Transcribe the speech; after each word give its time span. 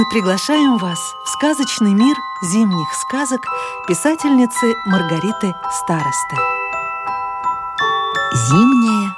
Мы 0.00 0.06
приглашаем 0.06 0.78
вас 0.78 0.98
в 1.26 1.28
сказочный 1.28 1.92
мир 1.92 2.16
зимних 2.40 2.90
сказок 2.94 3.42
писательницы 3.86 4.74
Маргариты 4.86 5.54
Старосты. 5.70 6.36
Зимняя 8.32 9.14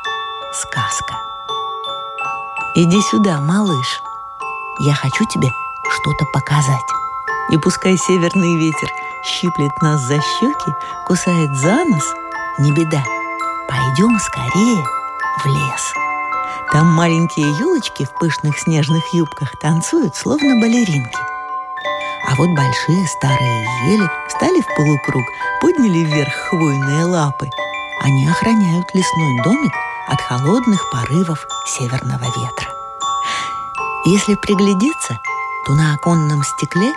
сказка 0.52 1.14
Иди 2.74 3.00
сюда, 3.00 3.40
малыш. 3.40 4.02
Я 4.80 4.94
хочу 4.94 5.24
тебе 5.26 5.50
что-то 5.88 6.24
показать. 6.32 6.90
И 7.50 7.58
пускай 7.58 7.96
северный 7.96 8.56
ветер 8.56 8.88
щиплет 9.24 9.80
нас 9.82 10.00
за 10.00 10.20
щеки, 10.20 10.74
кусает 11.06 11.56
за 11.58 11.84
нос, 11.84 12.12
не 12.58 12.72
беда. 12.72 13.04
Пойдем 13.68 14.18
скорее 14.18 14.84
в 15.44 15.46
лес. 15.46 16.11
Там 16.72 16.86
маленькие 16.86 17.50
елочки 17.58 18.06
в 18.06 18.18
пышных 18.18 18.58
снежных 18.58 19.12
юбках 19.12 19.58
танцуют, 19.60 20.16
словно 20.16 20.58
балеринки. 20.58 21.18
А 22.26 22.34
вот 22.34 22.48
большие 22.56 23.06
старые 23.08 23.68
ели 23.88 24.08
встали 24.26 24.62
в 24.62 24.66
полукруг, 24.74 25.22
подняли 25.60 25.98
вверх 25.98 26.32
хвойные 26.48 27.04
лапы. 27.04 27.50
Они 28.00 28.26
охраняют 28.26 28.86
лесной 28.94 29.42
домик 29.44 29.72
от 30.08 30.22
холодных 30.22 30.90
порывов 30.90 31.46
северного 31.66 32.24
ветра. 32.24 32.68
Если 34.06 34.34
приглядеться, 34.34 35.20
то 35.66 35.74
на 35.74 35.92
оконном 35.92 36.42
стекле 36.42 36.94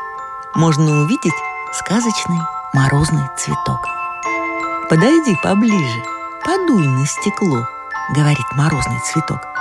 можно 0.53 1.01
увидеть 1.01 1.35
сказочный 1.73 2.39
морозный 2.73 3.27
цветок. 3.37 3.85
«Подойди 4.89 5.35
поближе, 5.43 6.03
подуй 6.45 6.87
на 6.87 7.05
стекло»,— 7.05 7.67
говорит 8.15 8.45
морозный 8.53 9.01
цветок. 9.01 9.54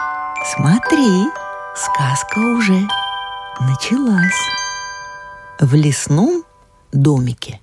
«Смотри, 0.46 1.30
сказка 1.74 2.38
уже 2.38 2.86
началась». 3.60 4.50
В 5.58 5.74
лесном 5.74 6.44
домике. 6.92 7.60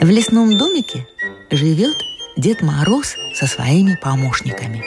В 0.00 0.08
лесном 0.08 0.56
домике 0.56 1.08
живет 1.50 1.96
Дед 2.36 2.62
Мороз 2.62 3.16
со 3.34 3.48
своими 3.48 3.96
помощниками. 4.00 4.84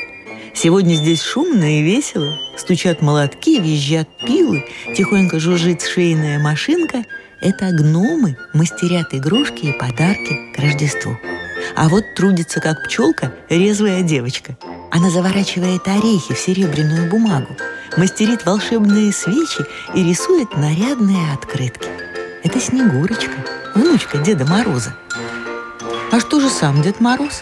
Сегодня 0.54 0.94
здесь 0.94 1.22
шумно 1.22 1.80
и 1.80 1.84
весело. 1.84 2.34
Стучат 2.56 3.02
молотки, 3.02 3.60
визжат 3.60 4.08
пилы, 4.26 4.64
тихонько 4.96 5.38
жужжит 5.42 5.82
швейная 5.84 6.40
машинка. 6.40 7.04
Это 7.42 7.72
гномы 7.72 8.38
мастерят 8.54 9.14
игрушки 9.14 9.66
и 9.66 9.78
подарки 9.78 10.54
к 10.56 10.60
Рождеству. 10.60 11.20
А 11.76 11.90
вот 11.90 12.06
трудится, 12.16 12.62
как 12.62 12.86
пчелка, 12.86 13.34
резвая 13.50 14.02
девочка. 14.02 14.58
Она 14.92 15.10
заворачивает 15.10 15.88
орехи 15.88 16.34
в 16.34 16.40
серебряную 16.40 17.10
бумагу, 17.10 17.56
мастерит 17.98 18.46
волшебные 18.46 19.12
свечи 19.12 19.66
и 19.94 20.04
рисует 20.04 20.56
нарядные 20.58 21.34
открытки. 21.34 21.88
Это 22.44 22.60
Снегурочка, 22.60 23.46
внучка 23.74 24.20
Деда 24.20 24.46
Мороза. 24.46 24.96
А 26.12 26.20
что 26.20 26.40
же 26.40 26.50
сам 26.50 26.82
Дед 26.82 27.00
Мороз? 27.00 27.42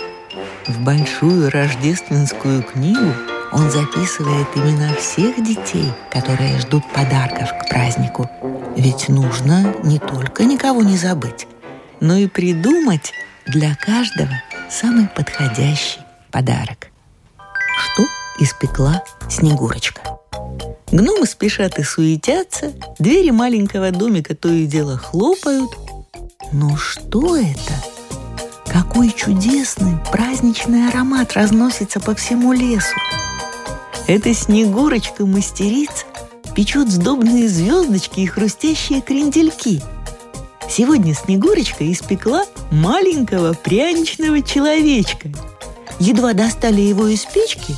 В 0.68 0.80
большую 0.84 1.52
рождественскую 1.52 2.64
книгу 2.64 3.14
он 3.52 3.70
записывает 3.70 4.48
имена 4.56 4.96
всех 4.96 5.44
детей, 5.44 5.92
которые 6.12 6.58
ждут 6.60 6.84
подарков 6.92 7.50
к 7.60 7.70
празднику. 7.70 8.30
Ведь 8.76 9.10
нужно 9.10 9.76
не 9.84 10.00
только 10.00 10.46
никого 10.46 10.82
не 10.82 10.98
забыть, 10.98 11.48
но 12.00 12.16
и 12.16 12.28
придумать 12.28 13.14
для 13.46 13.76
каждого 13.76 14.42
самый 14.70 15.08
подходящий 15.08 16.00
подарок. 16.32 16.93
Испекла 18.40 19.04
Снегурочка? 19.30 20.02
Гномы 20.92 21.26
спешат 21.26 21.80
и 21.80 21.84
суетятся, 21.84 22.72
двери 23.00 23.30
маленького 23.30 23.92
домика 23.92 24.36
то 24.36 24.50
и 24.50 24.66
дело 24.66 24.98
хлопают. 24.98 25.72
Но 26.52 26.76
что 26.78 27.38
это? 27.38 27.74
Какой 28.66 29.12
чудесный 29.12 29.98
праздничный 30.12 30.88
аромат 30.90 31.34
разносится 31.34 32.00
по 32.00 32.16
всему 32.16 32.54
лесу. 32.54 32.96
Эта 34.08 34.34
Снегурочка-мастерица 34.34 36.06
печет 36.56 36.90
сдобные 36.90 37.48
звездочки 37.48 38.22
и 38.22 38.26
хрустящие 38.26 39.02
крендельки. 39.02 39.82
Сегодня 40.70 41.14
Снегурочка 41.14 41.92
испекла 41.92 42.46
маленького 42.72 43.54
пряничного 43.54 44.42
человечка. 44.42 45.30
Едва 46.00 46.34
достали 46.34 46.82
его 46.82 47.08
из 47.08 47.26
печки, 47.26 47.76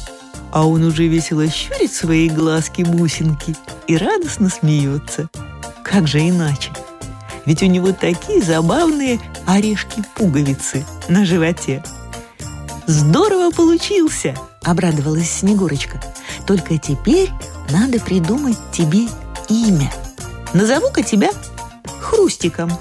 а 0.55 0.65
он 0.65 0.85
уже 0.85 1.07
весело 1.07 1.49
щурит 1.49 1.91
свои 1.91 2.29
глазки-бусинки 2.29 3.57
и 3.87 3.97
радостно 3.97 4.47
смеется. 4.49 5.27
Как 5.83 6.07
же 6.07 6.19
иначе? 6.29 6.71
Ведь 7.45 7.61
у 7.61 7.65
него 7.65 7.91
такие 7.91 8.41
забавные 8.41 9.19
орешки-пуговицы 9.45 10.85
на 11.09 11.25
животе. 11.25 11.83
«Здорово 12.87 13.51
получился!»– 13.51 14.33
обрадовалась 14.63 15.29
Снегурочка. 15.29 16.01
«Только 16.47 16.77
теперь 16.77 17.31
надо 17.69 17.99
придумать 17.99 18.57
тебе 18.71 19.09
имя. 19.49 19.91
Назову-ка 20.53 21.03
тебя 21.03 21.31
Хрустиком. 21.99 22.71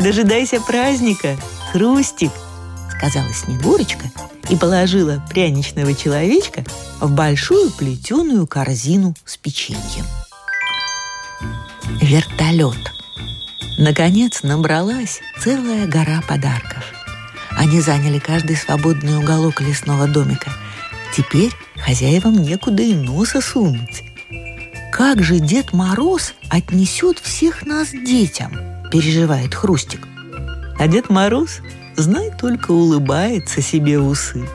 Дожидайся 0.00 0.60
праздника, 0.60 1.36
Хрустик!»– 1.70 2.32
сказала 2.90 3.32
Снегурочка 3.32 4.10
и 4.50 4.56
положила 4.56 5.22
пряничного 5.30 5.94
человечка 5.94 6.64
в 7.00 7.10
большую 7.12 7.70
плетеную 7.70 8.46
корзину 8.46 9.14
с 9.24 9.36
печеньем. 9.36 10.04
Вертолет– 12.00 12.92
Наконец 13.80 14.42
набралась 14.42 15.20
целая 15.42 15.86
гора 15.86 16.20
подарков. 16.28 16.84
Они 17.52 17.80
заняли 17.80 18.18
каждый 18.18 18.54
свободный 18.54 19.16
уголок 19.16 19.62
лесного 19.62 20.06
домика. 20.06 20.52
Теперь 21.16 21.50
хозяевам 21.76 22.42
некуда 22.42 22.82
и 22.82 22.92
носа 22.92 23.40
сунуть. 23.40 24.02
«Как 24.92 25.22
же 25.22 25.38
Дед 25.38 25.72
Мороз 25.72 26.34
отнесет 26.50 27.18
всех 27.20 27.64
нас 27.64 27.88
детям?»– 27.92 28.52
переживает 28.92 29.54
Хрустик. 29.54 30.06
А 30.80 30.88
Дед 30.88 31.10
Мороз, 31.10 31.60
знай, 31.94 32.30
только 32.40 32.70
улыбается 32.70 33.60
себе 33.60 33.98
в 33.98 34.08
усы. 34.08 34.48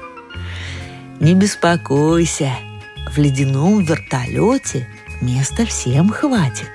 «Не 1.19 1.35
беспокойся, 1.35 2.51
в 3.13 3.19
ледяном 3.19 3.83
вертолете 3.83 4.87
места 5.21 5.67
всем 5.67 6.09
хватит. 6.09 6.71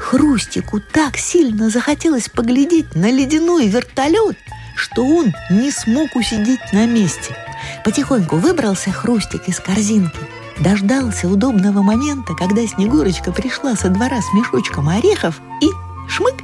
Хрустику 0.00 0.80
так 0.80 1.16
сильно 1.16 1.70
захотелось 1.70 2.28
поглядеть 2.28 2.96
на 2.96 3.08
ледяной 3.08 3.68
вертолет, 3.68 4.36
что 4.74 5.06
он 5.06 5.32
не 5.48 5.70
смог 5.70 6.16
усидеть 6.16 6.72
на 6.72 6.84
месте. 6.84 7.36
Потихоньку 7.84 8.34
выбрался 8.34 8.90
Хрустик 8.90 9.48
из 9.48 9.60
корзинки, 9.60 10.18
дождался 10.58 11.28
удобного 11.28 11.82
момента, 11.82 12.34
когда 12.34 12.66
Снегурочка 12.66 13.30
пришла 13.30 13.76
со 13.76 13.90
двора 13.90 14.20
с 14.20 14.34
мешочком 14.34 14.88
орехов 14.88 15.40
и, 15.60 15.68
шмык, 16.08 16.34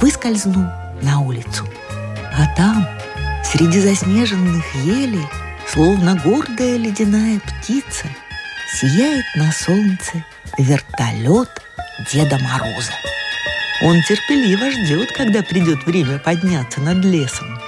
выскользнул 0.00 0.66
на 1.02 1.20
улицу. 1.20 1.66
А 2.32 2.46
там, 2.56 2.86
среди 3.44 3.80
заснеженных 3.80 4.64
елей, 4.74 5.26
словно 5.66 6.14
гордая 6.14 6.76
ледяная 6.76 7.40
птица, 7.40 8.06
сияет 8.72 9.24
на 9.36 9.52
солнце 9.52 10.24
вертолет 10.58 11.48
Деда 12.12 12.38
Мороза. 12.38 12.92
Он 13.82 14.02
терпеливо 14.02 14.70
ждет, 14.70 15.12
когда 15.12 15.42
придет 15.42 15.86
время 15.86 16.18
подняться 16.18 16.80
над 16.80 17.04
лесом. 17.04 17.58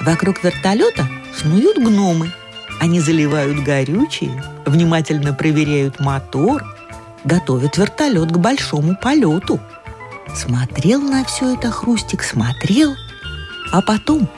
Вокруг 0.00 0.42
вертолета 0.42 1.06
снуют 1.34 1.78
гномы. 1.78 2.32
Они 2.80 2.98
заливают 2.98 3.62
горючее, 3.62 4.42
внимательно 4.64 5.32
проверяют 5.34 6.00
мотор, 6.00 6.64
готовят 7.24 7.76
вертолет 7.76 8.32
к 8.32 8.38
большому 8.38 8.96
полету. 8.96 9.60
Смотрел 10.34 11.00
на 11.00 11.24
все 11.24 11.54
это 11.54 11.70
Хрустик, 11.70 12.22
смотрел, 12.22 12.94
а 13.72 13.82
потом 13.82 14.28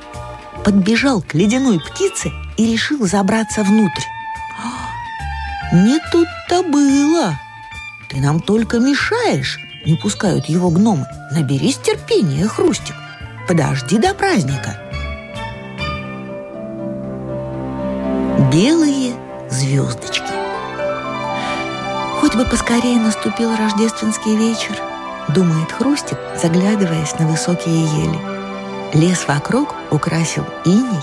подбежал 0.64 1.22
к 1.22 1.34
ледяной 1.34 1.80
птице 1.80 2.30
и 2.56 2.72
решил 2.72 3.06
забраться 3.06 3.62
внутрь. 3.62 4.02
Не 5.72 5.98
тут-то 6.10 6.62
было. 6.62 7.38
Ты 8.10 8.20
нам 8.20 8.40
только 8.40 8.78
мешаешь, 8.78 9.58
не 9.86 9.96
пускают 9.96 10.46
его 10.46 10.70
гномы. 10.70 11.06
Наберись 11.30 11.78
терпения, 11.78 12.46
Хрустик. 12.46 12.94
Подожди 13.48 13.98
до 13.98 14.14
праздника. 14.14 14.76
Белые 18.52 19.14
звездочки. 19.50 20.22
Хоть 22.20 22.34
бы 22.34 22.44
поскорее 22.44 22.98
наступил 23.00 23.56
рождественский 23.56 24.36
вечер, 24.36 24.78
думает 25.28 25.70
Хрустик, 25.72 26.18
заглядываясь 26.40 27.18
на 27.18 27.26
высокие 27.26 27.84
ели. 27.84 28.18
Лес 28.94 29.26
вокруг 29.26 29.74
украсил 29.90 30.44
иней, 30.64 31.02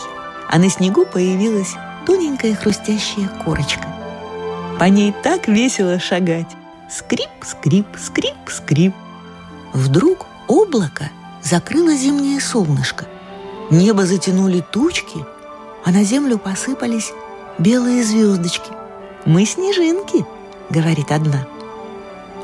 а 0.49 0.59
на 0.59 0.69
снегу 0.69 1.05
появилась 1.05 1.75
тоненькая 2.05 2.55
хрустящая 2.55 3.29
корочка. 3.43 3.87
По 4.79 4.85
ней 4.85 5.13
так 5.23 5.47
весело 5.47 5.99
шагать. 5.99 6.55
Скрип, 6.89 7.29
скрип, 7.43 7.87
скрип, 7.97 8.37
скрип. 8.47 8.95
Вдруг 9.73 10.25
облако 10.47 11.09
закрыло 11.43 11.93
зимнее 11.93 12.39
солнышко. 12.39 13.05
Небо 13.69 14.05
затянули 14.05 14.61
тучки, 14.61 15.25
а 15.85 15.91
на 15.91 16.03
землю 16.03 16.37
посыпались 16.37 17.11
белые 17.57 18.03
звездочки. 18.03 18.71
«Мы 19.25 19.45
снежинки»,— 19.45 20.25
говорит 20.69 21.11
одна. 21.11 21.45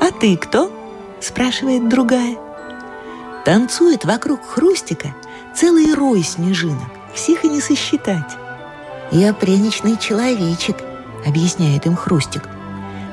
«А 0.00 0.10
ты 0.10 0.36
кто?»— 0.36 0.70
спрашивает 1.20 1.88
другая. 1.88 2.36
Танцует 3.44 4.04
вокруг 4.04 4.44
хрустика 4.44 5.14
целый 5.54 5.94
рой 5.94 6.22
снежинок, 6.22 6.90
всех 7.14 7.44
и 7.44 7.48
не 7.48 7.60
сосчитать. 7.60 8.36
«Я 9.10 9.32
пряничный 9.32 9.96
человечек»,— 9.96 10.76
объясняет 11.26 11.86
им 11.86 11.96
хрустик. 11.96 12.42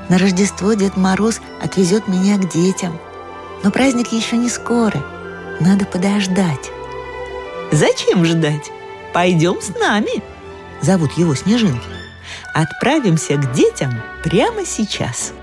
«На 0.10 0.18
Рождество 0.18 0.74
Дед 0.74 0.98
Мороз 0.98 1.40
отвезет 1.62 2.08
меня 2.08 2.38
к 2.38 2.50
детям. 2.50 3.00
Но 3.64 3.72
праздник 3.72 4.12
еще 4.12 4.38
не 4.38 4.50
скоро, 4.50 5.04
надо 5.60 5.86
подождать». 5.86 6.72
«Зачем 7.72 8.26
ждать? 8.26 8.72
Пойдем 9.14 9.62
с 9.62 9.70
нами!»— 9.80 10.22
зовут 10.82 11.14
его 11.14 11.34
Снежинки. 11.36 11.88
«Отправимся 12.54 13.36
к 13.36 13.54
детям 13.54 14.02
прямо 14.24 14.66
сейчас!» 14.66 15.34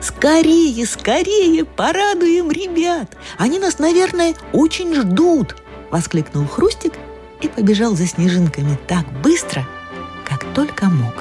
«Скорее, 0.00 0.86
скорее, 0.86 1.64
порадуем 1.64 2.50
ребят! 2.50 3.16
Они 3.36 3.58
нас, 3.58 3.78
наверное, 3.78 4.34
очень 4.52 4.94
ждут!»— 4.94 5.56
воскликнул 5.90 6.46
Хрустик 6.46 6.94
и 7.42 7.48
побежал 7.48 7.94
за 7.94 8.06
снежинками 8.06 8.78
так 8.88 9.06
быстро, 9.22 9.66
как 10.24 10.44
только 10.54 10.86
мог. 10.86 11.14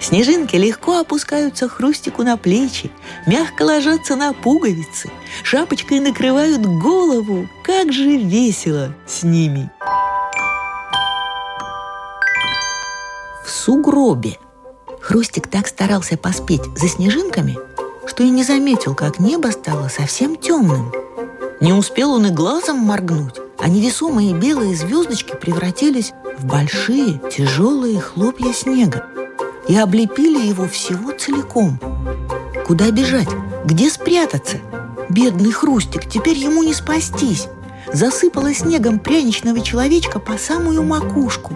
Снежинки 0.00 0.56
легко 0.56 0.98
опускаются 0.98 1.68
Хрустику 1.68 2.22
на 2.22 2.36
плечи, 2.36 2.90
мягко 3.26 3.62
ложатся 3.62 4.16
на 4.16 4.32
пуговицы, 4.32 5.10
шапочкой 5.42 6.00
накрывают 6.00 6.64
голову. 6.64 7.48
Как 7.64 7.92
же 7.92 8.16
весело 8.16 8.94
с 9.06 9.24
ними! 9.24 9.70
В 13.44 13.50
сугробе 13.50 14.38
Хрустик 15.00 15.48
так 15.48 15.66
старался 15.66 16.16
поспеть 16.16 16.62
за 16.76 16.88
снежинками– 16.88 17.56
что 18.10 18.24
и 18.24 18.28
не 18.28 18.42
заметил, 18.42 18.96
как 18.96 19.20
небо 19.20 19.52
стало 19.52 19.86
совсем 19.86 20.34
темным. 20.34 20.92
Не 21.60 21.72
успел 21.72 22.10
он 22.10 22.26
и 22.26 22.30
глазом 22.30 22.78
моргнуть, 22.78 23.36
а 23.56 23.68
невесомые 23.68 24.34
белые 24.34 24.74
звездочки 24.74 25.36
превратились 25.40 26.12
в 26.36 26.44
большие 26.44 27.20
тяжелые 27.30 28.00
хлопья 28.00 28.52
снега 28.52 29.06
и 29.68 29.76
облепили 29.76 30.44
его 30.44 30.66
всего 30.66 31.12
целиком. 31.12 31.78
Куда 32.66 32.90
бежать? 32.90 33.28
Где 33.64 33.88
спрятаться? 33.88 34.56
Бедный 35.08 35.52
Хрустик, 35.52 36.08
теперь 36.08 36.36
ему 36.36 36.64
не 36.64 36.74
спастись. 36.74 37.46
Засыпала 37.92 38.52
снегом 38.52 38.98
пряничного 38.98 39.60
человечка 39.60 40.18
по 40.18 40.36
самую 40.36 40.82
макушку. 40.82 41.54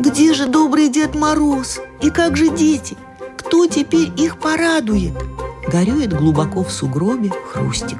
Где 0.00 0.34
же 0.34 0.46
добрый 0.46 0.88
Дед 0.88 1.14
Мороз? 1.14 1.78
И 2.02 2.10
как 2.10 2.36
же 2.36 2.48
дети? 2.48 2.96
Кто 3.36 3.66
теперь 3.68 4.10
их 4.16 4.38
порадует? 4.38 5.14
Горюет 5.70 6.12
глубоко 6.12 6.64
в 6.64 6.70
сугробе 6.70 7.30
хрустик. 7.52 7.98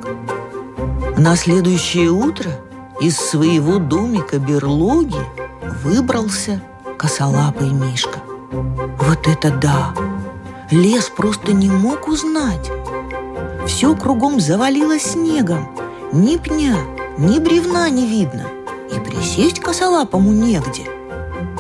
На 1.17 1.37
следующее 1.37 2.11
утро 2.11 2.51
из 3.01 3.17
своего 3.17 3.79
домика-берлоги 3.79 5.21
выбрался 5.83 6.61
косолапый 6.99 7.71
Мишка. 7.71 8.19
Вот 8.99 9.27
это 9.27 9.51
да! 9.51 9.95
Лес 10.71 11.11
просто 11.17 11.53
не 11.53 11.71
мог 11.71 12.09
узнать. 12.09 12.71
Все 13.67 13.95
кругом 13.95 14.41
завалило 14.41 14.99
снегом. 14.99 15.69
Ни 16.13 16.37
пня, 16.37 16.77
ни 17.19 17.39
бревна 17.39 17.89
не 17.89 18.07
видно. 18.07 18.47
И 18.95 18.99
присесть 18.99 19.61
косолапому 19.61 20.33
негде. 20.33 20.85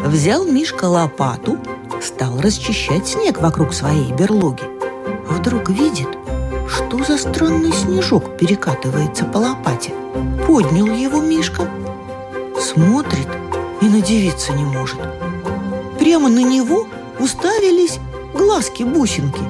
Взял 0.04 0.44
Мишка 0.44 0.86
лопату, 0.86 1.58
стал 2.02 2.40
расчищать 2.40 3.06
снег 3.06 3.40
вокруг 3.40 3.72
своей 3.72 4.12
берлоги 4.12 4.79
вдруг 5.40 5.70
видит, 5.70 6.08
что 6.68 7.02
за 7.02 7.16
странный 7.16 7.72
снежок 7.72 8.36
перекатывается 8.36 9.24
по 9.24 9.38
лопате. 9.38 9.92
Поднял 10.46 10.86
его 10.86 11.20
Мишка, 11.20 11.66
смотрит 12.60 13.28
и 13.80 13.86
надевиться 13.86 14.52
не 14.52 14.64
может. 14.64 15.00
Прямо 15.98 16.28
на 16.28 16.42
него 16.42 16.86
уставились 17.18 17.98
глазки-бусинки. 18.34 19.40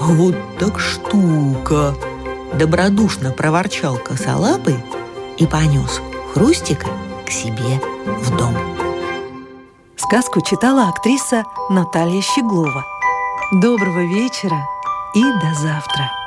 «А 0.00 0.04
вот 0.04 0.36
так 0.58 0.78
штука!» 0.78 1.94
Добродушно 2.54 3.32
проворчал 3.32 3.96
косолапый 3.96 4.76
и 5.36 5.46
понес 5.46 6.00
Хрустика 6.32 6.86
к 7.26 7.30
себе 7.30 7.80
в 8.06 8.36
дом. 8.36 8.54
Сказку 9.96 10.40
читала 10.40 10.88
актриса 10.88 11.44
Наталья 11.68 12.22
Щеглова. 12.22 12.84
Доброго 13.52 14.04
вечера! 14.04 14.77
И 15.14 15.22
до 15.22 15.54
завтра. 15.54 16.17